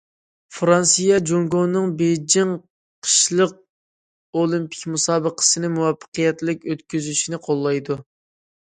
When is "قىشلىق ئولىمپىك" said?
3.09-4.83